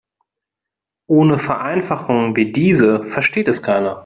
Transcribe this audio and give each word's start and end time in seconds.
Ohne 1.07 1.37
Vereinfachungen 1.37 2.35
wie 2.35 2.51
diese 2.51 3.05
versteht 3.05 3.47
es 3.47 3.61
keiner. 3.61 3.99